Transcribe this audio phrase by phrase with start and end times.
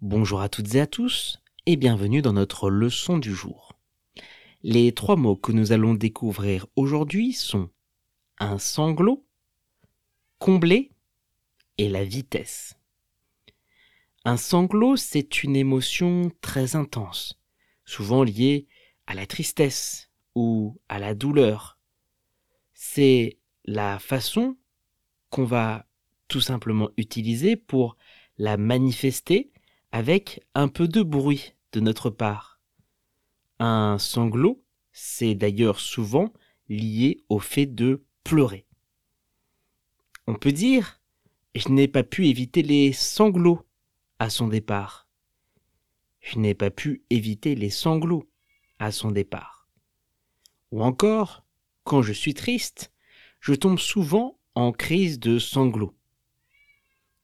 [0.00, 3.76] Bonjour à toutes et à tous et bienvenue dans notre leçon du jour.
[4.62, 7.68] Les trois mots que nous allons découvrir aujourd'hui sont
[8.38, 9.26] un sanglot,
[10.38, 10.92] combler
[11.78, 12.78] et la vitesse.
[14.24, 17.36] Un sanglot, c'est une émotion très intense,
[17.84, 18.68] souvent liée
[19.08, 21.76] à la tristesse ou à la douleur.
[22.72, 24.56] C'est la façon
[25.30, 25.86] qu'on va
[26.28, 27.96] tout simplement utiliser pour
[28.36, 29.50] la manifester
[29.92, 32.60] avec un peu de bruit de notre part.
[33.58, 36.32] Un sanglot, c'est d'ailleurs souvent
[36.68, 38.66] lié au fait de pleurer.
[40.26, 41.00] On peut dire
[41.54, 43.66] Je n'ai pas pu éviter les sanglots
[44.18, 45.08] à son départ.
[46.20, 48.28] Je n'ai pas pu éviter les sanglots
[48.78, 49.68] à son départ.
[50.70, 51.44] Ou encore,
[51.84, 52.92] quand je suis triste,
[53.40, 55.96] je tombe souvent en crise de sanglots.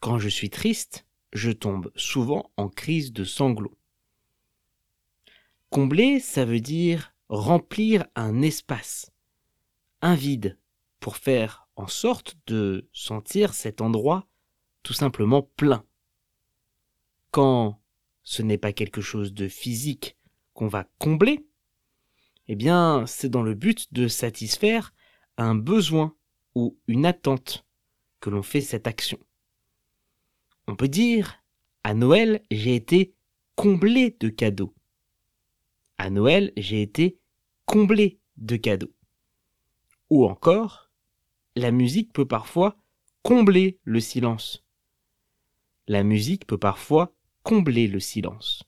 [0.00, 3.76] Quand je suis triste, je tombe souvent en crise de sanglots.
[5.70, 9.10] Combler, ça veut dire remplir un espace,
[10.02, 10.58] un vide,
[11.00, 14.26] pour faire en sorte de sentir cet endroit
[14.82, 15.84] tout simplement plein.
[17.30, 17.80] Quand
[18.22, 20.16] ce n'est pas quelque chose de physique
[20.52, 21.46] qu'on va combler,
[22.48, 24.92] eh bien, c'est dans le but de satisfaire
[25.38, 26.14] un besoin
[26.54, 27.64] ou une attente
[28.20, 29.18] que l'on fait cette action.
[30.72, 31.44] On peut dire,
[31.84, 33.14] à Noël, j'ai été
[33.56, 34.72] comblé de cadeaux.
[35.98, 37.18] À Noël, j'ai été
[37.66, 38.94] comblé de cadeaux.
[40.08, 40.90] Ou encore,
[41.56, 42.78] la musique peut parfois
[43.22, 44.64] combler le silence.
[45.88, 48.62] La musique peut parfois combler le silence.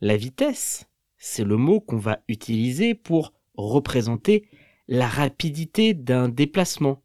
[0.00, 0.88] La vitesse,
[1.18, 4.48] c'est le mot qu'on va utiliser pour représenter
[4.88, 7.02] la rapidité d'un déplacement,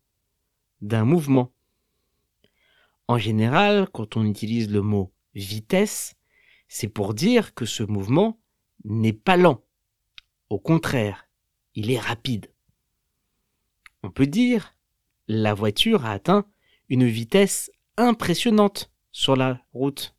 [0.80, 1.52] d'un mouvement.
[3.08, 6.16] En général, quand on utilise le mot vitesse,
[6.68, 8.40] c'est pour dire que ce mouvement
[8.86, 9.64] n'est pas lent.
[10.50, 11.28] Au contraire,
[11.76, 12.52] il est rapide.
[14.04, 14.76] On peut dire
[15.28, 16.46] la voiture a atteint
[16.90, 20.16] une vitesse impressionnante sur la route.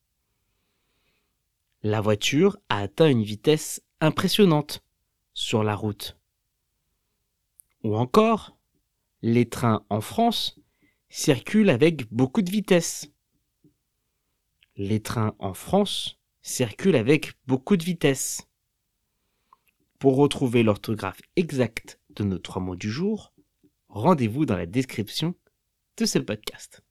[1.83, 4.83] La voiture a atteint une vitesse impressionnante
[5.35, 6.17] sur la route.
[7.83, 8.57] Ou encore,
[9.21, 10.59] les trains en France
[11.17, 13.09] circulent avec beaucoup de vitesse.
[14.75, 18.49] Les trains en France circulent avec beaucoup de vitesse.
[20.01, 23.33] Pour retrouver l'orthographe exacte de nos trois mots du jour,
[23.89, 25.37] rendez-vous dans la description
[25.99, 26.83] de ce podcast.